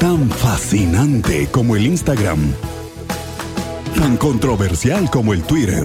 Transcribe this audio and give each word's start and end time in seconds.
Tan 0.00 0.30
fascinante 0.30 1.46
como 1.52 1.76
el 1.76 1.86
Instagram. 1.86 2.38
Tan 3.94 4.16
controversial 4.16 5.10
como 5.10 5.34
el 5.34 5.42
Twitter. 5.42 5.84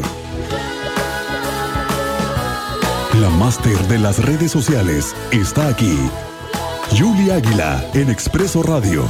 La 3.20 3.30
máster 3.32 3.78
de 3.90 4.00
las 4.00 4.24
redes 4.24 4.54
sociales 4.54 5.14
está 5.34 5.68
aquí. 5.68 5.98
Julia 6.98 7.36
Águila 7.36 7.86
en 7.94 8.10
Expreso 8.10 8.64
Radio. 8.64 9.04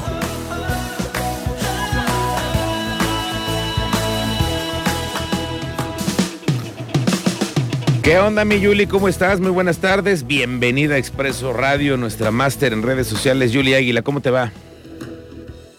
¿Qué 8.01 8.17
onda, 8.17 8.44
mi 8.44 8.60
Yuli? 8.60 8.87
¿Cómo 8.87 9.08
estás? 9.08 9.40
Muy 9.40 9.51
buenas 9.51 9.78
tardes. 9.78 10.26
Bienvenida 10.26 10.96
a 10.96 10.97
Expreso 10.97 11.53
Radio, 11.53 11.96
nuestra 11.96 12.31
máster 12.31 12.74
en 12.74 12.81
redes 12.81 13.06
sociales. 13.06 13.51
Yuli 13.51 13.76
Águila, 13.76 14.01
¿cómo 14.01 14.19
te 14.22 14.31
va? 14.31 14.51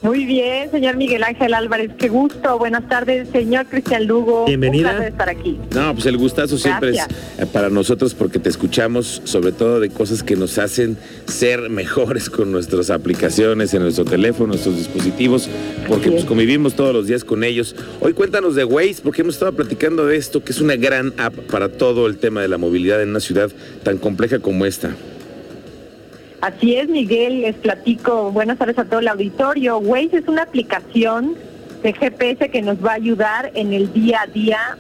Muy 0.06 0.24
bien, 0.24 0.70
señor 0.70 0.96
Miguel 0.96 1.24
Ángel 1.24 1.52
Álvarez, 1.52 1.90
qué 1.98 2.08
gusto. 2.08 2.60
Buenas 2.60 2.88
tardes, 2.88 3.28
señor 3.30 3.66
Cristian 3.66 4.06
Lugo. 4.06 4.44
Bienvenida. 4.44 4.90
Un 4.90 4.94
placer 4.94 5.12
estar 5.12 5.28
aquí. 5.28 5.58
No, 5.74 5.94
pues 5.94 6.06
el 6.06 6.16
gustazo 6.16 6.56
siempre 6.58 6.90
es 6.90 6.96
Gracias. 6.98 7.18
eh, 7.40 7.46
para 7.52 7.70
nosotros 7.70 8.14
porque 8.14 8.38
te 8.38 8.48
escuchamos 8.48 9.20
sobre 9.24 9.50
todo 9.50 9.80
de 9.80 9.90
cosas 9.90 10.22
que 10.22 10.36
nos 10.36 10.58
hacen 10.58 10.96
ser 11.26 11.70
mejores 11.70 12.30
con 12.30 12.52
nuestras 12.52 12.90
aplicaciones, 12.90 13.74
en 13.74 13.82
nuestro 13.82 14.04
teléfono, 14.04 14.50
nuestros 14.50 14.76
dispositivos, 14.76 15.48
porque 15.88 16.08
pues 16.08 16.22
es. 16.22 16.28
convivimos 16.28 16.74
todos 16.76 16.94
los 16.94 17.08
días 17.08 17.24
con 17.24 17.42
ellos. 17.42 17.74
Hoy 17.98 18.12
cuéntanos 18.12 18.54
de 18.54 18.62
Waze, 18.62 19.02
porque 19.02 19.22
hemos 19.22 19.34
estado 19.34 19.54
platicando 19.54 20.06
de 20.06 20.18
esto, 20.18 20.44
que 20.44 20.52
es 20.52 20.60
una 20.60 20.76
gran 20.76 21.14
app 21.18 21.34
para 21.50 21.68
todo 21.68 22.06
el 22.06 22.18
tema 22.18 22.42
de 22.42 22.46
la 22.46 22.58
movilidad 22.58 23.02
en 23.02 23.08
una 23.08 23.18
ciudad 23.18 23.50
tan 23.82 23.98
compleja 23.98 24.38
como 24.38 24.66
esta. 24.66 24.94
Así 26.46 26.76
es, 26.76 26.88
Miguel, 26.88 27.40
les 27.40 27.56
platico. 27.56 28.30
Buenas 28.30 28.56
tardes 28.56 28.78
a 28.78 28.84
todo 28.84 29.00
el 29.00 29.08
auditorio. 29.08 29.78
Waze 29.78 30.18
es 30.18 30.28
una 30.28 30.42
aplicación 30.42 31.34
de 31.82 31.92
GPS 31.92 32.50
que 32.50 32.62
nos 32.62 32.76
va 32.84 32.92
a 32.92 32.94
ayudar 32.94 33.50
en 33.54 33.72
el 33.72 33.92
día 33.92 34.20
a 34.22 34.26
día, 34.28 34.78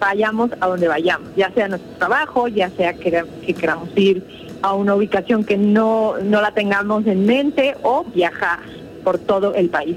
vayamos 0.00 0.50
a 0.58 0.66
donde 0.66 0.88
vayamos, 0.88 1.28
ya 1.36 1.52
sea 1.52 1.68
nuestro 1.68 1.92
trabajo, 1.92 2.48
ya 2.48 2.70
sea 2.70 2.94
que, 2.94 3.24
que 3.46 3.54
queramos 3.54 3.90
ir 3.94 4.24
a 4.62 4.74
una 4.74 4.96
ubicación 4.96 5.44
que 5.44 5.56
no, 5.56 6.18
no 6.18 6.42
la 6.42 6.50
tengamos 6.50 7.06
en 7.06 7.24
mente 7.24 7.76
o 7.84 8.02
viajar 8.12 8.58
por 9.04 9.20
todo 9.20 9.54
el 9.54 9.68
país. 9.68 9.94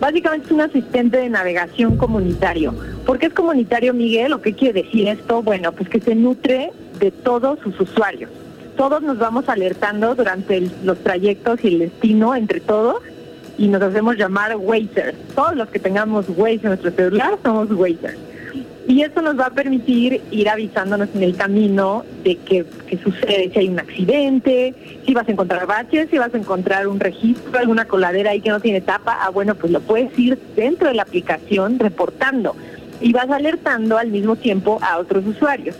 Básicamente 0.00 0.48
es 0.48 0.52
un 0.52 0.60
asistente 0.60 1.16
de 1.16 1.30
navegación 1.30 1.96
comunitario. 1.96 2.74
¿Por 3.06 3.18
qué 3.18 3.28
es 3.28 3.32
comunitario, 3.32 3.94
Miguel? 3.94 4.34
¿O 4.34 4.42
qué 4.42 4.52
quiere 4.52 4.82
decir 4.82 5.08
esto? 5.08 5.42
Bueno, 5.42 5.72
pues 5.72 5.88
que 5.88 5.98
se 5.98 6.14
nutre 6.14 6.72
de 6.98 7.10
todos 7.10 7.58
sus 7.60 7.80
usuarios. 7.80 8.28
Todos 8.76 9.02
nos 9.02 9.18
vamos 9.18 9.48
alertando 9.48 10.14
durante 10.14 10.70
los 10.84 10.98
trayectos 10.98 11.64
y 11.64 11.68
el 11.68 11.78
destino 11.78 12.36
entre 12.36 12.60
todos 12.60 13.02
y 13.56 13.68
nos 13.68 13.80
hacemos 13.82 14.16
llamar 14.16 14.54
Wazers. 14.56 15.16
Todos 15.34 15.56
los 15.56 15.68
que 15.70 15.78
tengamos 15.78 16.26
Waze 16.28 16.60
en 16.62 16.68
nuestro 16.68 16.90
celular 16.90 17.38
somos 17.42 17.70
Wazers. 17.70 18.18
Y 18.86 19.02
esto 19.02 19.20
nos 19.22 19.38
va 19.38 19.46
a 19.46 19.50
permitir 19.50 20.20
ir 20.30 20.48
avisándonos 20.48 21.08
en 21.14 21.22
el 21.22 21.36
camino 21.36 22.04
de 22.22 22.36
qué, 22.36 22.64
qué 22.86 22.98
sucede, 22.98 23.50
si 23.52 23.58
hay 23.58 23.68
un 23.68 23.80
accidente, 23.80 24.74
si 25.04 25.12
vas 25.12 25.26
a 25.26 25.32
encontrar 25.32 25.66
baches, 25.66 26.08
si 26.10 26.18
vas 26.18 26.32
a 26.32 26.38
encontrar 26.38 26.86
un 26.86 27.00
registro, 27.00 27.58
alguna 27.58 27.86
coladera 27.86 28.30
ahí 28.30 28.40
que 28.40 28.50
no 28.50 28.60
tiene 28.60 28.80
tapa. 28.82 29.18
Ah, 29.22 29.30
bueno, 29.30 29.56
pues 29.56 29.72
lo 29.72 29.80
puedes 29.80 30.16
ir 30.18 30.38
dentro 30.54 30.88
de 30.88 30.94
la 30.94 31.02
aplicación 31.02 31.78
reportando 31.78 32.54
y 33.00 33.12
vas 33.12 33.28
alertando 33.30 33.98
al 33.98 34.08
mismo 34.08 34.36
tiempo 34.36 34.78
a 34.82 34.98
otros 34.98 35.26
usuarios. 35.26 35.74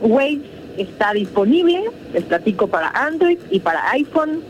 Waze 0.00 0.53
está 0.78 1.12
disponible, 1.12 1.82
les 2.12 2.24
platico 2.24 2.66
para 2.66 2.88
Android 2.90 3.38
y 3.50 3.60
para 3.60 3.90
iPhone. 3.90 4.42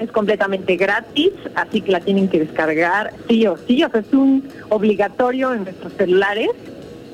Es 0.00 0.10
completamente 0.10 0.76
gratis, 0.76 1.30
así 1.54 1.80
que 1.80 1.92
la 1.92 2.00
tienen 2.00 2.28
que 2.28 2.40
descargar 2.40 3.12
sí 3.28 3.46
o 3.46 3.56
sí, 3.56 3.84
o 3.84 3.90
sea, 3.90 4.00
es 4.00 4.12
un 4.12 4.48
obligatorio 4.68 5.54
en 5.54 5.64
nuestros 5.64 5.92
celulares. 5.94 6.48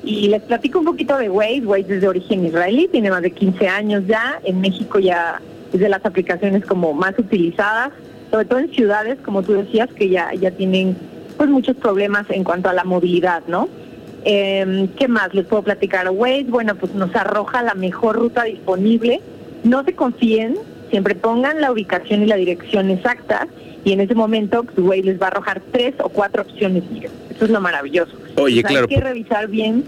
Y 0.03 0.29
les 0.29 0.41
platico 0.41 0.79
un 0.79 0.85
poquito 0.85 1.15
de 1.17 1.29
Waze. 1.29 1.61
Waze 1.61 1.95
es 1.95 2.01
de 2.01 2.07
origen 2.07 2.43
israelí, 2.45 2.87
tiene 2.87 3.11
más 3.11 3.21
de 3.21 3.31
15 3.31 3.67
años 3.67 4.03
ya. 4.07 4.39
En 4.43 4.59
México 4.59 4.97
ya 4.97 5.39
es 5.71 5.79
de 5.79 5.89
las 5.89 6.03
aplicaciones 6.05 6.65
como 6.65 6.93
más 6.93 7.17
utilizadas, 7.19 7.91
sobre 8.31 8.45
todo 8.45 8.59
en 8.59 8.71
ciudades, 8.71 9.19
como 9.23 9.43
tú 9.43 9.53
decías, 9.53 9.89
que 9.93 10.09
ya, 10.09 10.33
ya 10.33 10.49
tienen 10.49 10.97
pues 11.37 11.49
muchos 11.49 11.75
problemas 11.75 12.25
en 12.29 12.43
cuanto 12.43 12.69
a 12.69 12.73
la 12.73 12.83
movilidad, 12.83 13.43
¿no? 13.47 13.69
Eh, 14.25 14.87
¿Qué 14.97 15.07
más 15.07 15.33
les 15.33 15.45
puedo 15.45 15.63
platicar? 15.63 16.09
Waze, 16.09 16.45
bueno, 16.47 16.75
pues 16.75 16.93
nos 16.93 17.15
arroja 17.15 17.63
la 17.63 17.73
mejor 17.73 18.17
ruta 18.17 18.43
disponible. 18.43 19.21
No 19.63 19.83
se 19.83 19.93
confíen, 19.93 20.55
siempre 20.89 21.15
pongan 21.15 21.61
la 21.61 21.71
ubicación 21.71 22.23
y 22.23 22.25
la 22.27 22.35
dirección 22.35 22.89
exacta 22.89 23.47
y 23.83 23.93
en 23.93 24.01
ese 24.01 24.15
momento 24.15 24.63
pues, 24.63 24.77
Waze 24.77 25.03
les 25.03 25.21
va 25.21 25.25
a 25.25 25.29
arrojar 25.29 25.61
tres 25.71 25.95
o 26.03 26.09
cuatro 26.09 26.43
opciones. 26.43 26.83
Eso 27.29 27.45
es 27.45 27.51
lo 27.51 27.61
maravilloso. 27.61 28.11
Oye, 28.35 28.63
claro, 28.63 28.87
Hay 28.89 28.95
que 28.95 29.01
revisar 29.01 29.47
bien. 29.47 29.83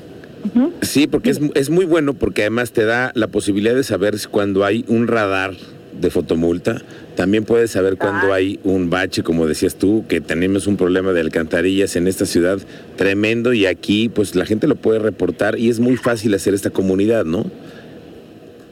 Sí, 0.81 1.07
porque 1.07 1.29
es, 1.29 1.39
es 1.55 1.69
muy 1.69 1.85
bueno 1.85 2.13
porque 2.13 2.41
además 2.41 2.71
te 2.71 2.83
da 2.83 3.11
la 3.15 3.27
posibilidad 3.27 3.75
de 3.75 3.83
saber 3.83 4.19
si 4.19 4.27
cuando 4.27 4.65
hay 4.65 4.83
un 4.87 5.07
radar 5.07 5.53
de 6.03 6.11
fotomulta, 6.11 6.81
también 7.15 7.43
puedes 7.45 7.71
saber 7.71 7.97
cuando 7.97 8.31
hay 8.31 8.59
un 8.63 8.91
bache, 8.91 9.23
como 9.23 9.47
decías 9.47 9.75
tú, 9.75 10.05
que 10.07 10.21
tenemos 10.21 10.67
un 10.67 10.77
problema 10.77 11.13
de 11.13 11.21
alcantarillas 11.21 11.95
en 11.95 12.07
esta 12.07 12.27
ciudad 12.27 12.59
tremendo 12.95 13.53
y 13.53 13.65
aquí 13.65 14.09
pues 14.09 14.35
la 14.35 14.45
gente 14.45 14.67
lo 14.67 14.75
puede 14.75 14.99
reportar 14.99 15.57
y 15.57 15.69
es 15.69 15.79
muy 15.79 15.97
fácil 15.97 16.33
hacer 16.35 16.53
esta 16.53 16.69
comunidad, 16.69 17.25
¿no? 17.25 17.45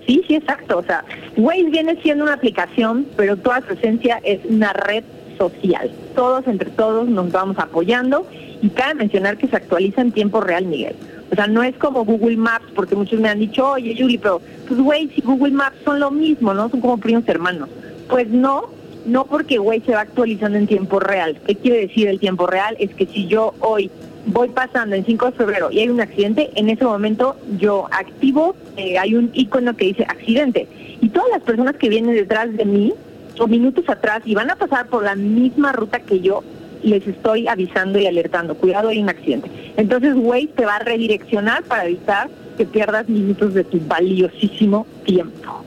Sí, 0.06 0.22
sí, 0.28 0.36
exacto. 0.36 0.80
O 0.80 0.84
sea, 0.84 1.04
Waze 1.38 1.70
viene 1.70 2.00
siendo 2.02 2.24
una 2.24 2.34
aplicación, 2.34 3.06
pero 3.16 3.38
toda 3.38 3.62
su 3.66 3.74
esencia 3.74 4.20
es 4.24 4.40
una 4.46 4.74
red 4.74 5.04
social. 5.38 5.90
Todos 6.16 6.48
entre 6.48 6.70
todos 6.70 7.08
nos 7.08 7.32
vamos 7.32 7.58
apoyando 7.58 8.28
y 8.62 8.70
cabe 8.70 8.96
mencionar 8.96 9.38
que 9.38 9.48
se 9.48 9.56
actualiza 9.56 10.02
en 10.02 10.12
tiempo 10.12 10.42
real, 10.42 10.66
Miguel. 10.66 10.96
O 11.32 11.36
sea, 11.36 11.48
no 11.48 11.64
es 11.64 11.76
como 11.78 12.04
Google 12.04 12.36
Maps, 12.36 12.66
porque 12.76 12.96
muchos 12.96 13.20
me 13.20 13.30
han 13.30 13.40
dicho, 13.40 13.66
oye, 13.66 13.96
Yuli, 13.96 14.18
pero 14.18 14.42
pues 14.68 14.80
Waze 14.80 15.14
y 15.16 15.22
Google 15.22 15.54
Maps 15.54 15.78
son 15.86 16.00
lo 16.00 16.12
mismo, 16.12 16.54
¿no? 16.54 16.70
Son 16.70 16.82
como 16.82 16.98
primos 16.98 17.28
hermanos. 17.28 17.70
Pues 18.10 18.28
no, 18.28 18.66
no 19.06 19.26
porque 19.26 19.58
Waze 19.58 19.86
se 19.86 19.92
va 19.94 20.02
actualizando 20.02 20.58
en 20.58 20.68
tiempo 20.68 21.00
real. 21.00 21.40
¿Qué 21.48 21.56
quiere 21.56 21.88
decir 21.88 22.10
el 22.10 22.20
tiempo 22.20 22.48
real? 22.48 22.76
Es 22.80 22.94
que 22.94 23.06
si 23.06 23.28
yo 23.28 23.54
hoy 23.62 23.90
voy 24.26 24.50
pasando 24.50 24.96
en 24.96 25.06
5 25.06 25.26
de 25.28 25.32
febrero 25.32 25.72
y 25.72 25.80
hay 25.80 25.90
un 25.90 26.02
accidente, 26.02 26.52
en 26.56 26.70
ese 26.70 26.84
momento 26.84 27.38
yo 27.58 27.88
activo, 27.92 28.56
eh, 28.76 28.98
hay 28.98 29.16
un 29.16 29.32
icono 29.34 29.76
que 29.76 29.86
dice 29.86 30.04
accidente. 30.04 30.68
Y 31.00 31.10
todas 31.10 31.30
las 31.32 31.42
personas 31.42 31.78
que 31.78 31.90
vienen 31.90 32.14
detrás 32.14 32.56
de 32.56 32.66
mí, 32.66 32.94
o 33.40 33.48
minutos 33.48 33.88
atrás, 33.88 34.22
y 34.26 34.36
van 34.36 34.52
a 34.52 34.56
pasar 34.58 34.88
por 34.88 35.04
la 35.04 35.16
misma 35.16 35.72
ruta 35.72 36.00
que 36.02 36.20
yo, 36.20 36.44
les 36.84 37.06
estoy 37.08 37.48
avisando 37.48 38.00
y 38.00 38.08
alertando, 38.08 38.56
cuidado, 38.56 38.90
hay 38.90 39.00
un 39.00 39.10
accidente. 39.10 39.50
Entonces 39.78 40.14
Waze 40.16 40.48
te 40.48 40.66
va 40.66 40.78
a 40.78 40.80
redireccionar 40.80 41.64
para 41.64 41.86
evitar 41.86 42.30
que 42.58 42.66
pierdas 42.66 43.08
minutos 43.08 43.54
de 43.54 43.64
tu 43.64 43.80
valiosísimo 43.80 44.86
tiempo. 45.06 45.64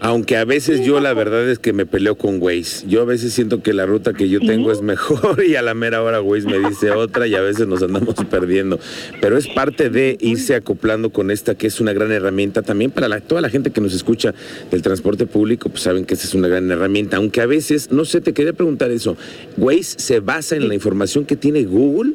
Aunque 0.00 0.36
a 0.36 0.44
veces 0.44 0.84
yo 0.84 1.00
la 1.00 1.12
verdad 1.12 1.48
es 1.50 1.58
que 1.58 1.72
me 1.72 1.84
peleo 1.84 2.16
con 2.16 2.40
Waze. 2.40 2.86
Yo 2.86 3.02
a 3.02 3.04
veces 3.04 3.32
siento 3.32 3.62
que 3.64 3.72
la 3.72 3.84
ruta 3.84 4.12
que 4.12 4.28
yo 4.28 4.38
tengo 4.38 4.70
es 4.70 4.80
mejor 4.80 5.42
y 5.46 5.56
a 5.56 5.62
la 5.62 5.74
mera 5.74 6.02
hora 6.04 6.22
Waze 6.22 6.46
me 6.46 6.60
dice 6.68 6.92
otra 6.92 7.26
y 7.26 7.34
a 7.34 7.40
veces 7.40 7.66
nos 7.66 7.82
andamos 7.82 8.14
perdiendo. 8.30 8.78
Pero 9.20 9.36
es 9.36 9.48
parte 9.48 9.90
de 9.90 10.16
irse 10.20 10.54
acoplando 10.54 11.10
con 11.10 11.32
esta 11.32 11.56
que 11.56 11.66
es 11.66 11.80
una 11.80 11.92
gran 11.92 12.12
herramienta 12.12 12.62
también 12.62 12.92
para 12.92 13.08
la- 13.08 13.20
toda 13.20 13.40
la 13.40 13.50
gente 13.50 13.70
que 13.72 13.80
nos 13.80 13.92
escucha 13.92 14.32
del 14.70 14.82
transporte 14.82 15.26
público, 15.26 15.68
pues 15.68 15.82
saben 15.82 16.04
que 16.04 16.14
esta 16.14 16.26
es 16.26 16.34
una 16.34 16.46
gran 16.46 16.70
herramienta. 16.70 17.16
Aunque 17.16 17.40
a 17.40 17.46
veces, 17.46 17.90
no 17.90 18.04
sé, 18.04 18.20
te 18.20 18.32
quería 18.32 18.52
preguntar 18.52 18.92
eso. 18.92 19.16
¿Waze 19.56 19.98
se 19.98 20.20
basa 20.20 20.54
en 20.54 20.68
la 20.68 20.74
información 20.74 21.24
que 21.24 21.34
tiene 21.34 21.64
Google? 21.64 22.12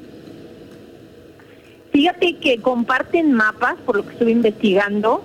Fíjate 1.92 2.38
que 2.38 2.60
comparten 2.60 3.34
mapas, 3.34 3.76
por 3.86 3.98
lo 3.98 4.06
que 4.06 4.14
estuve 4.14 4.32
investigando, 4.32 5.22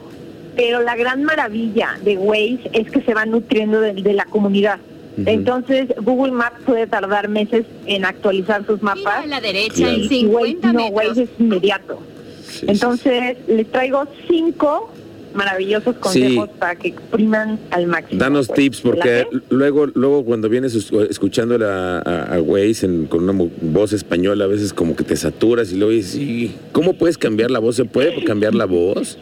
pero 0.57 0.83
la 0.83 0.97
gran 0.97 1.25
maravilla 1.25 1.99
de 2.05 2.17
Waze 2.17 2.61
es 2.73 2.91
que 2.91 3.01
se 3.03 3.15
va 3.15 3.25
nutriendo 3.27 3.81
de, 3.81 3.93
de 3.95 4.13
la 4.13 4.25
comunidad. 4.27 4.79
Entonces, 5.27 5.89
Google 6.03 6.31
Maps 6.33 6.61
puede 6.65 6.87
tardar 6.87 7.29
meses 7.29 7.65
en 7.87 8.05
actualizar 8.05 8.65
sus 8.67 8.81
mapas. 8.83 9.25
a 9.25 9.27
la 9.27 9.41
derecha 9.41 9.93
en 9.93 10.01
y 10.13 10.27
Waze 10.27 10.49
50 10.61 10.73
no. 10.73 10.87
Waze 10.89 11.23
es 11.25 11.29
inmediato. 11.41 11.99
Sí, 12.47 12.61
sí, 12.61 12.67
Entonces, 12.69 13.37
les 13.49 13.67
traigo 13.71 14.05
cinco 14.29 14.93
maravillosos 15.35 15.97
consejos 15.97 16.49
Sí. 16.53 16.57
para 16.59 16.77
que 16.77 16.89
expriman 16.89 17.59
al 17.71 17.87
máximo. 17.89 18.19
Danos 18.21 18.47
Pues, 18.47 18.57
tips, 18.61 18.81
porque 18.81 19.27
luego, 19.51 19.87
luego 19.89 20.25
cuando 20.25 20.49
vienes 20.49 20.75
es- 20.75 20.91
escuchando 21.11 21.55
a, 21.67 21.99
a, 21.99 22.37
a 22.37 22.41
Waze 22.41 22.87
en- 22.87 23.07
con 23.07 23.29
una 23.29 23.49
voz 23.61 23.93
española, 23.93 24.45
a 24.45 24.49
veces 24.49 24.73
como 24.73 24.97
que 24.97 25.05
te 25.05 25.17
saturas 25.17 25.71
y 25.73 25.77
luego 25.77 25.93
dices, 25.93 26.13
"Sí, 26.13 26.55
¿cómo 26.73 26.93
puedes 26.95 27.19
cambiar 27.19 27.51
la 27.51 27.59
voz? 27.59 27.77
¿Se 27.77 27.85
puede 27.85 28.23
cambiar 28.25 28.55
la 28.55 28.65
voz? 28.67 29.19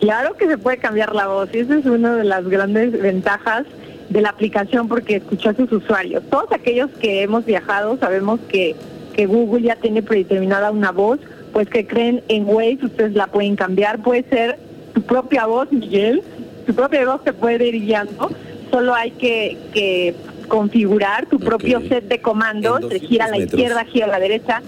Claro 0.00 0.34
que 0.34 0.46
se 0.46 0.56
puede 0.56 0.78
cambiar 0.78 1.14
la 1.14 1.28
voz 1.28 1.50
y 1.52 1.58
esa 1.58 1.78
es 1.78 1.84
una 1.84 2.16
de 2.16 2.24
las 2.24 2.48
grandes 2.48 2.92
ventajas 3.00 3.66
de 4.08 4.22
la 4.22 4.30
aplicación 4.30 4.88
porque 4.88 5.16
escucha 5.16 5.50
a 5.50 5.54
sus 5.54 5.70
usuarios. 5.70 6.22
Todos 6.30 6.50
aquellos 6.52 6.90
que 7.00 7.22
hemos 7.22 7.44
viajado 7.44 7.98
sabemos 7.98 8.40
que, 8.48 8.74
que 9.14 9.26
Google 9.26 9.62
ya 9.62 9.76
tiene 9.76 10.02
predeterminada 10.02 10.70
una 10.70 10.90
voz, 10.90 11.20
pues 11.52 11.68
que 11.68 11.86
creen 11.86 12.22
en 12.28 12.44
Waze, 12.46 12.86
ustedes 12.86 13.14
la 13.14 13.26
pueden 13.26 13.56
cambiar, 13.56 14.02
puede 14.02 14.24
ser 14.24 14.58
tu 14.94 15.02
propia 15.02 15.46
voz, 15.46 15.70
Miguel, 15.70 16.22
tu 16.66 16.74
propia 16.74 17.04
voz 17.04 17.22
te 17.22 17.32
puede 17.32 17.68
ir 17.68 17.80
guiando, 17.80 18.30
solo 18.70 18.94
hay 18.94 19.10
que, 19.12 19.58
que 19.74 20.14
configurar 20.48 21.26
tu 21.26 21.38
propio 21.38 21.80
set 21.88 22.08
de 22.08 22.20
comandos, 22.20 22.80
gira 23.00 23.26
a 23.26 23.28
la 23.28 23.34
200 23.34 23.54
izquierda, 23.54 23.84
gira 23.84 24.06
a 24.06 24.08
la 24.08 24.18
derecha, 24.18 24.62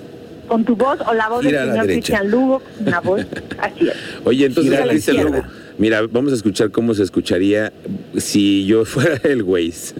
con 0.53 0.67
tu 0.67 0.77
voz 0.77 0.99
o 1.07 1.15
la 1.15 1.31
voz 1.31 1.43
Gira 1.47 1.61
del 1.61 1.69
la 1.69 1.73
señor. 1.73 1.87
Cristian 1.87 2.31
Lugo, 2.31 2.63
una 2.79 3.01
voz, 3.01 3.23
así 3.59 3.89
es. 3.89 3.95
Oye, 4.23 4.45
entonces, 4.45 4.79
Cristian. 4.87 5.25
Lugo, 5.25 5.43
mira, 5.79 6.03
vamos 6.03 6.33
a 6.33 6.37
escuchar 6.37 6.71
cómo 6.71 6.93
se 6.93 7.05
escucharía 7.05 7.73
si 8.19 8.67
yo 8.67 8.85
fuera 8.85 9.19
el 9.25 9.43
Waze. 9.45 9.95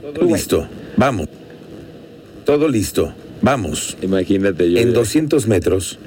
Todo 0.00 0.24
listo. 0.24 0.68
Vamos. 0.96 1.28
Todo 2.44 2.68
listo. 2.68 3.12
Vamos. 3.40 3.96
Imagínate 4.02 4.70
yo. 4.70 4.78
En 4.78 4.92
200 4.92 5.48
metros, 5.48 5.98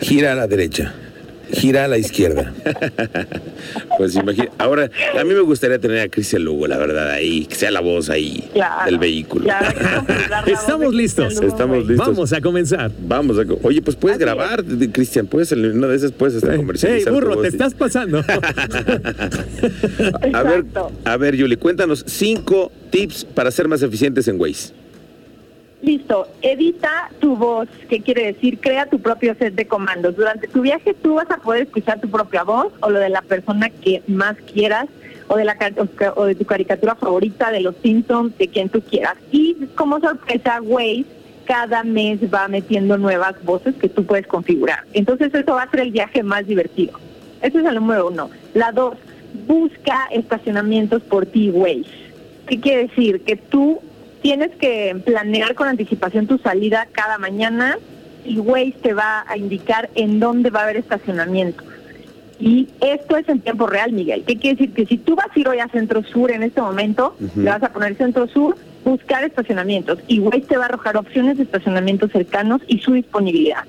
gira 0.00 0.32
a 0.32 0.34
la 0.34 0.46
derecha. 0.46 0.94
Gira 1.52 1.84
a 1.84 1.88
la 1.88 1.98
izquierda. 1.98 2.52
Pues 3.98 4.14
imagínate. 4.14 4.50
Ahora, 4.56 4.90
a 5.18 5.24
mí 5.24 5.34
me 5.34 5.40
gustaría 5.40 5.78
tener 5.78 6.00
a 6.00 6.08
Cristian 6.08 6.42
Lugo, 6.42 6.66
la 6.66 6.78
verdad, 6.78 7.10
ahí, 7.10 7.44
que 7.44 7.54
sea 7.54 7.70
la 7.70 7.80
voz 7.80 8.08
ahí 8.08 8.48
Claro, 8.54 8.86
del 8.86 8.98
vehículo. 8.98 9.44
claro, 9.44 10.06
Estamos 10.46 10.94
listos. 10.94 11.34
Lugo, 11.34 11.46
Estamos 11.48 11.86
listos. 11.86 12.06
Vamos 12.06 12.32
a 12.32 12.40
comenzar. 12.40 12.90
Vamos 13.06 13.36
a. 13.38 13.42
Oye, 13.62 13.82
pues 13.82 13.96
puedes 13.96 14.16
Así 14.16 14.24
grabar, 14.24 14.64
Cristian, 14.92 15.26
puedes, 15.26 15.52
una 15.52 15.86
de 15.88 15.96
esas 15.96 16.12
puedes 16.12 16.36
hasta 16.36 16.52
Hey, 16.52 16.56
comercializar. 16.56 17.12
tu 17.12 17.20
burro, 17.20 17.42
te 17.42 17.48
estás 17.48 17.74
pasando. 17.74 18.24
A 20.32 20.42
ver, 20.42 20.64
a 21.04 21.16
ver, 21.16 21.36
Yuli, 21.36 21.56
cuéntanos 21.56 22.04
cinco 22.06 22.72
tips 22.90 23.24
para 23.26 23.50
ser 23.50 23.68
más 23.68 23.82
eficientes 23.82 24.26
en 24.28 24.40
Waze. 24.40 24.72
Listo, 25.82 26.26
edita 26.42 27.10
tu 27.20 27.36
voz, 27.36 27.68
¿qué 27.88 28.00
quiere 28.00 28.32
decir? 28.32 28.60
Crea 28.60 28.86
tu 28.86 29.00
propio 29.00 29.34
set 29.34 29.54
de 29.54 29.66
comandos. 29.66 30.14
Durante 30.14 30.46
tu 30.46 30.60
viaje 30.60 30.94
tú 30.94 31.14
vas 31.14 31.30
a 31.30 31.38
poder 31.38 31.62
escuchar 31.62 32.00
tu 32.00 32.10
propia 32.10 32.42
voz 32.42 32.72
o 32.80 32.90
lo 32.90 32.98
de 32.98 33.08
la 33.08 33.22
persona 33.22 33.70
que 33.70 34.02
más 34.06 34.36
quieras 34.52 34.86
o 35.28 35.36
de 35.36 35.44
la 35.44 35.56
o 36.16 36.24
de 36.24 36.34
tu 36.34 36.44
caricatura 36.44 36.96
favorita 36.96 37.50
de 37.50 37.60
los 37.60 37.76
Simpsons, 37.82 38.36
de 38.36 38.48
quien 38.48 38.68
tú 38.68 38.82
quieras. 38.82 39.14
Y 39.30 39.54
como 39.74 40.00
sorpresa, 40.00 40.60
Waze 40.60 41.06
cada 41.46 41.82
mes 41.82 42.20
va 42.32 42.46
metiendo 42.46 42.96
nuevas 42.96 43.34
voces 43.42 43.74
que 43.74 43.88
tú 43.88 44.04
puedes 44.04 44.26
configurar. 44.26 44.84
Entonces 44.92 45.34
eso 45.34 45.54
va 45.54 45.64
a 45.64 45.70
ser 45.70 45.80
el 45.80 45.90
viaje 45.90 46.22
más 46.22 46.46
divertido. 46.46 46.92
Ese 47.42 47.58
es 47.58 47.64
el 47.64 47.74
número 47.74 48.06
uno. 48.06 48.30
La 48.54 48.70
dos, 48.70 48.96
busca 49.48 50.06
estacionamientos 50.12 51.02
por 51.02 51.26
ti, 51.26 51.50
Waze. 51.50 51.86
¿Qué 52.46 52.60
quiere 52.60 52.86
decir? 52.86 53.22
Que 53.22 53.34
tú 53.34 53.80
tienes 54.22 54.50
que 54.56 55.00
planear 55.04 55.54
con 55.54 55.68
anticipación 55.68 56.26
tu 56.26 56.38
salida 56.38 56.88
cada 56.92 57.18
mañana 57.18 57.78
y 58.24 58.38
Waze 58.38 58.74
te 58.82 58.94
va 58.94 59.24
a 59.26 59.36
indicar 59.36 59.90
en 59.94 60.20
dónde 60.20 60.50
va 60.50 60.60
a 60.60 60.62
haber 60.64 60.76
estacionamiento. 60.76 61.64
Y 62.38 62.68
esto 62.80 63.16
es 63.16 63.28
en 63.28 63.40
tiempo 63.40 63.66
real, 63.66 63.92
Miguel. 63.92 64.24
¿Qué 64.26 64.36
quiere 64.36 64.56
decir? 64.56 64.74
Que 64.74 64.86
si 64.86 64.96
tú 64.96 65.14
vas 65.14 65.26
a 65.34 65.38
ir 65.38 65.46
hoy 65.48 65.58
a 65.58 65.68
Centro 65.68 66.02
Sur 66.04 66.30
en 66.30 66.42
este 66.42 66.60
momento, 66.62 67.14
le 67.36 67.50
vas 67.50 67.62
a 67.62 67.70
poner 67.70 67.96
Centro 67.96 68.26
Sur, 68.28 68.56
buscar 68.84 69.24
estacionamientos 69.24 69.98
y 70.06 70.20
Waze 70.20 70.40
te 70.40 70.56
va 70.56 70.64
a 70.64 70.68
arrojar 70.68 70.96
opciones 70.96 71.36
de 71.36 71.42
estacionamientos 71.42 72.10
cercanos 72.12 72.62
y 72.66 72.78
su 72.78 72.92
disponibilidad. 72.92 73.64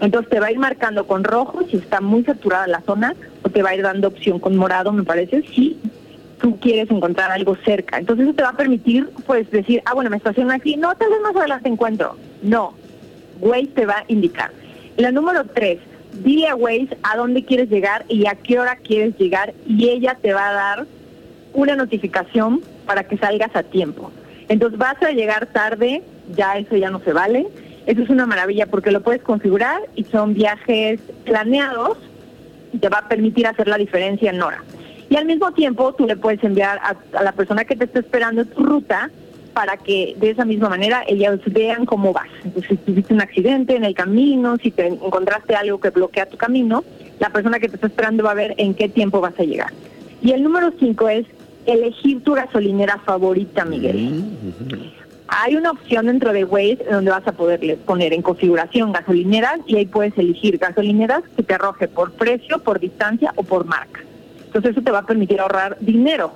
Entonces 0.00 0.30
te 0.30 0.40
va 0.40 0.46
a 0.46 0.52
ir 0.52 0.58
marcando 0.58 1.06
con 1.06 1.24
rojo 1.24 1.60
si 1.70 1.76
está 1.76 2.00
muy 2.00 2.24
saturada 2.24 2.66
la 2.66 2.80
zona 2.82 3.14
o 3.42 3.50
te 3.50 3.62
va 3.62 3.70
a 3.70 3.74
ir 3.74 3.82
dando 3.82 4.08
opción 4.08 4.38
con 4.38 4.56
morado, 4.56 4.92
me 4.92 5.02
parece, 5.02 5.42
si 5.42 5.76
tú 6.40 6.58
quieres 6.58 6.90
encontrar 6.90 7.30
algo 7.30 7.56
cerca. 7.64 7.98
Entonces 7.98 8.26
eso 8.26 8.34
te 8.34 8.42
va 8.42 8.50
a 8.50 8.56
permitir 8.56 9.08
pues 9.26 9.50
decir, 9.50 9.82
ah, 9.84 9.94
bueno, 9.94 10.10
me 10.10 10.16
estaciono 10.16 10.52
aquí, 10.52 10.76
no, 10.76 10.94
tal 10.94 11.10
vez 11.10 11.20
más 11.20 11.36
adelante 11.36 11.68
encuentro. 11.68 12.16
No, 12.42 12.74
Waze 13.40 13.68
te 13.68 13.86
va 13.86 13.98
a 13.98 14.04
indicar. 14.08 14.50
La 14.96 15.10
número 15.12 15.44
tres, 15.44 15.78
dile 16.12 16.48
a 16.48 16.56
Waze 16.56 16.96
a 17.02 17.16
dónde 17.16 17.44
quieres 17.44 17.68
llegar 17.68 18.04
y 18.08 18.26
a 18.26 18.34
qué 18.34 18.58
hora 18.58 18.76
quieres 18.76 19.16
llegar 19.18 19.54
y 19.66 19.88
ella 19.88 20.16
te 20.20 20.32
va 20.32 20.48
a 20.48 20.52
dar 20.52 20.86
una 21.52 21.76
notificación 21.76 22.62
para 22.86 23.04
que 23.04 23.18
salgas 23.18 23.54
a 23.54 23.62
tiempo. 23.62 24.10
Entonces 24.48 24.78
vas 24.78 25.02
a 25.02 25.10
llegar 25.10 25.46
tarde, 25.46 26.02
ya 26.34 26.56
eso 26.56 26.76
ya 26.76 26.90
no 26.90 27.00
se 27.00 27.12
vale. 27.12 27.46
Eso 27.86 28.02
es 28.02 28.10
una 28.10 28.26
maravilla 28.26 28.66
porque 28.66 28.90
lo 28.90 29.00
puedes 29.02 29.22
configurar 29.22 29.80
y 29.94 30.04
son 30.04 30.34
viajes 30.34 31.00
planeados 31.24 31.98
y 32.72 32.78
te 32.78 32.88
va 32.88 32.98
a 32.98 33.08
permitir 33.08 33.46
hacer 33.46 33.68
la 33.68 33.78
diferencia 33.78 34.30
en 34.30 34.42
hora. 34.42 34.62
Y 35.08 35.16
al 35.16 35.26
mismo 35.26 35.52
tiempo 35.52 35.94
tú 35.94 36.06
le 36.06 36.16
puedes 36.16 36.42
enviar 36.42 36.78
a, 36.78 36.96
a 37.18 37.22
la 37.22 37.32
persona 37.32 37.64
que 37.64 37.76
te 37.76 37.84
está 37.84 38.00
esperando 38.00 38.44
tu 38.44 38.64
ruta 38.64 39.10
para 39.56 39.78
que 39.78 40.14
de 40.18 40.30
esa 40.30 40.44
misma 40.44 40.68
manera 40.68 41.02
ellas 41.08 41.40
vean 41.46 41.86
cómo 41.86 42.12
vas. 42.12 42.28
Entonces, 42.44 42.68
si 42.68 42.76
tuviste 42.76 43.14
un 43.14 43.22
accidente 43.22 43.74
en 43.74 43.84
el 43.84 43.94
camino, 43.94 44.58
si 44.58 44.70
te 44.70 44.86
encontraste 44.86 45.54
algo 45.54 45.80
que 45.80 45.88
bloquea 45.88 46.26
tu 46.26 46.36
camino, 46.36 46.84
la 47.18 47.30
persona 47.30 47.58
que 47.58 47.68
te 47.68 47.76
está 47.76 47.86
esperando 47.86 48.22
va 48.22 48.32
a 48.32 48.34
ver 48.34 48.54
en 48.58 48.74
qué 48.74 48.90
tiempo 48.90 49.22
vas 49.22 49.32
a 49.38 49.44
llegar. 49.44 49.72
Y 50.20 50.32
el 50.32 50.42
número 50.42 50.72
cinco 50.78 51.08
es 51.08 51.24
elegir 51.64 52.22
tu 52.22 52.34
gasolinera 52.34 52.98
favorita, 52.98 53.64
Miguel. 53.64 54.24
Hay 55.28 55.56
una 55.56 55.70
opción 55.70 56.04
dentro 56.04 56.32
de 56.32 56.44
Waze 56.44 56.84
donde 56.90 57.10
vas 57.10 57.26
a 57.26 57.32
poderle 57.32 57.76
poner 57.76 58.12
en 58.12 58.22
configuración 58.22 58.92
gasolineras 58.92 59.60
y 59.66 59.76
ahí 59.76 59.86
puedes 59.86 60.16
elegir 60.18 60.58
gasolineras 60.58 61.22
que 61.34 61.42
te 61.42 61.54
arroje 61.54 61.88
por 61.88 62.12
precio, 62.12 62.58
por 62.58 62.78
distancia 62.78 63.32
o 63.36 63.42
por 63.42 63.64
marca. 63.64 64.00
Entonces 64.56 64.72
eso 64.74 64.82
te 64.82 64.90
va 64.90 65.00
a 65.00 65.06
permitir 65.06 65.38
ahorrar 65.38 65.76
dinero 65.80 66.32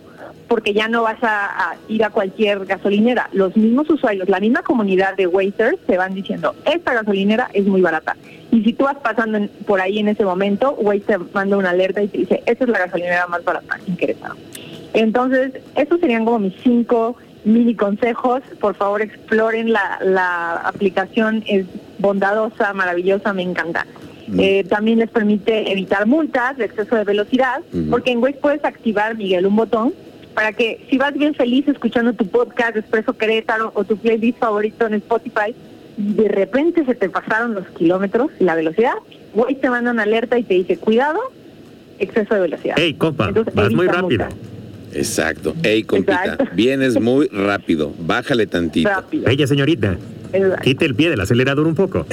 porque 0.46 0.74
ya 0.74 0.88
no 0.88 1.04
vas 1.04 1.16
a, 1.22 1.76
ir 1.88 2.04
a 2.04 2.10
cualquier 2.10 2.66
gasolinera. 2.66 3.30
Los 3.32 3.56
mismos 3.56 3.88
usuarios, 3.88 4.28
la 4.28 4.40
misma 4.40 4.62
comunidad 4.62 5.16
de 5.16 5.26
Wazers 5.26 5.78
te 5.86 5.96
van 5.96 6.12
diciendo, 6.12 6.54
esta 6.66 6.92
gasolinera 6.92 7.48
es 7.54 7.64
muy 7.64 7.80
barata. 7.80 8.18
Y 8.52 8.62
si 8.62 8.74
tú 8.74 8.84
vas 8.84 8.96
pasando 8.96 9.38
por 9.66 9.80
ahí 9.80 10.00
en 10.00 10.08
ese 10.08 10.26
momento, 10.26 10.72
Waze 10.72 11.00
te 11.00 11.18
manda 11.32 11.56
una 11.56 11.70
alerta 11.70 12.02
y 12.02 12.08
te 12.08 12.18
dice, 12.18 12.42
esta 12.44 12.64
es 12.64 12.70
la 12.70 12.80
gasolinera 12.80 13.26
más 13.26 13.42
barata 13.42 13.78
en. 13.86 14.16
Entonces, 14.92 15.52
esos 15.76 15.98
serían 16.00 16.26
como 16.26 16.40
mis 16.40 16.54
cinco 16.62 17.16
mini 17.44 17.74
consejos. 17.74 18.42
Por 18.60 18.74
favor, 18.74 19.00
exploren 19.00 19.72
la, 19.72 19.98
la 20.02 20.56
aplicación, 20.56 21.42
es 21.46 21.64
bondadosa, 21.98 22.74
maravillosa, 22.74 23.32
me 23.32 23.42
encanta. 23.42 23.86
Eh, 24.38 24.64
también 24.64 24.98
les 24.98 25.10
permite 25.10 25.72
evitar 25.72 26.06
multas 26.06 26.56
de 26.56 26.66
exceso 26.66 26.96
de 26.96 27.04
velocidad, 27.04 27.60
porque 27.90 28.12
en 28.12 28.18
Waze 28.22 28.38
puedes 28.40 28.64
activar, 28.64 29.16
Miguel, 29.16 29.46
un 29.46 29.56
botón 29.56 29.92
para 30.34 30.52
que 30.52 30.86
si 30.88 30.96
vas 30.96 31.12
bien 31.14 31.34
feliz 31.34 31.66
escuchando 31.66 32.12
tu 32.12 32.26
podcast 32.26 32.76
Expreso 32.76 33.12
Querétaro 33.14 33.72
o 33.74 33.84
tu 33.84 33.96
playlist 33.96 34.38
favorito 34.38 34.86
en 34.86 34.94
Spotify 34.94 35.54
y 35.98 36.14
de 36.14 36.28
repente 36.28 36.84
se 36.84 36.94
te 36.94 37.08
pasaron 37.10 37.54
los 37.54 37.66
kilómetros 37.70 38.30
y 38.38 38.44
la 38.44 38.54
velocidad, 38.54 38.94
Waze 39.34 39.56
te 39.56 39.70
manda 39.70 39.90
una 39.90 40.04
alerta 40.04 40.38
y 40.38 40.44
te 40.44 40.54
dice, 40.54 40.76
cuidado, 40.76 41.18
exceso 41.98 42.34
de 42.34 42.40
velocidad. 42.40 42.78
Ey, 42.78 42.94
compa, 42.94 43.28
Entonces, 43.28 43.54
vas 43.54 43.72
muy 43.72 43.86
rápido. 43.86 44.26
multas. 44.26 44.34
Exacto. 44.94 45.54
Ey, 45.62 45.82
compita, 45.84 46.24
Exacto. 46.24 46.44
vienes 46.54 47.00
muy 47.00 47.28
rápido. 47.28 47.92
Bájale 47.98 48.46
tantito. 48.46 48.88
Rápido. 48.88 49.24
Bella 49.24 49.46
señorita, 49.46 49.96
Exacto. 50.32 50.62
quite 50.62 50.84
el 50.84 50.94
pie 50.94 51.10
del 51.10 51.20
acelerador 51.20 51.66
un 51.66 51.74
poco. 51.74 52.06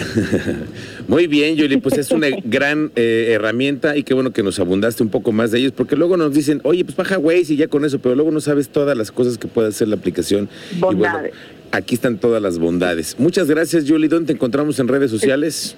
Muy 1.07 1.27
bien, 1.27 1.55
Yuli, 1.55 1.77
pues 1.77 1.97
es 1.97 2.11
una 2.11 2.27
gran 2.43 2.91
eh, 2.95 3.29
herramienta 3.31 3.95
y 3.95 4.03
qué 4.03 4.13
bueno 4.13 4.31
que 4.31 4.43
nos 4.43 4.59
abundaste 4.59 5.03
un 5.03 5.09
poco 5.09 5.31
más 5.31 5.51
de 5.51 5.59
ellos, 5.59 5.71
porque 5.75 5.95
luego 5.95 6.17
nos 6.17 6.33
dicen, 6.33 6.59
oye, 6.63 6.83
pues 6.83 6.95
baja 6.97 7.17
Waze 7.17 7.53
y 7.53 7.57
ya 7.57 7.67
con 7.67 7.85
eso, 7.85 7.99
pero 7.99 8.15
luego 8.15 8.31
no 8.31 8.41
sabes 8.41 8.69
todas 8.69 8.97
las 8.97 9.11
cosas 9.11 9.37
que 9.37 9.47
puede 9.47 9.69
hacer 9.69 9.87
la 9.87 9.95
aplicación. 9.95 10.49
Y 10.75 10.79
bueno, 10.79 10.99
Bondades. 10.99 11.33
aquí 11.71 11.95
están 11.95 12.17
todas 12.17 12.41
las 12.41 12.57
bondades. 12.59 13.15
Muchas 13.19 13.47
gracias, 13.47 13.85
Yuli. 13.85 14.07
¿Dónde 14.07 14.27
te 14.27 14.33
encontramos 14.33 14.79
en 14.79 14.87
redes 14.87 15.11
sociales? 15.11 15.75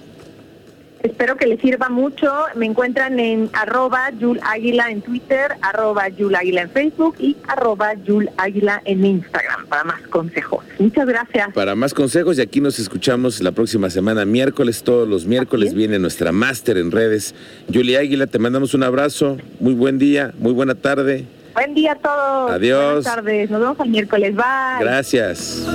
Espero 1.02 1.36
que 1.36 1.46
les 1.46 1.60
sirva 1.60 1.88
mucho. 1.88 2.30
Me 2.54 2.66
encuentran 2.66 3.18
en 3.18 3.48
arroba 3.52 4.10
Yul 4.10 4.40
Águila 4.42 4.90
en 4.90 5.00
Twitter, 5.00 5.52
arroba 5.62 6.08
Yul 6.08 6.34
Águila 6.34 6.62
en 6.62 6.70
Facebook 6.70 7.16
y 7.18 7.36
arroba 7.48 7.94
Yul 7.94 8.28
Águila 8.36 8.82
en 8.84 9.04
Instagram 9.04 9.66
para 9.66 9.84
más 9.84 10.02
consejos. 10.08 10.64
Muchas 10.78 11.06
gracias. 11.06 11.52
Para 11.54 11.74
más 11.74 11.94
consejos 11.94 12.38
y 12.38 12.42
aquí 12.42 12.60
nos 12.60 12.78
escuchamos 12.78 13.40
la 13.40 13.52
próxima 13.52 13.88
semana, 13.88 14.24
miércoles, 14.24 14.82
todos 14.82 15.08
los 15.08 15.26
miércoles 15.26 15.74
viene 15.74 15.98
nuestra 15.98 16.32
máster 16.32 16.76
en 16.76 16.90
redes. 16.90 17.34
Yuli 17.68 17.96
Águila, 17.96 18.26
te 18.26 18.38
mandamos 18.38 18.74
un 18.74 18.82
abrazo, 18.82 19.38
muy 19.58 19.74
buen 19.74 19.98
día, 19.98 20.32
muy 20.38 20.52
buena 20.52 20.74
tarde. 20.74 21.24
Buen 21.54 21.74
día 21.74 21.92
a 21.92 21.96
todos. 21.96 22.50
Adiós. 22.52 22.94
Buenas 22.94 23.04
tardes. 23.04 23.50
Nos 23.50 23.60
vemos 23.60 23.80
el 23.80 23.90
miércoles. 23.90 24.34
Bye. 24.34 24.44
Gracias. 24.80 25.66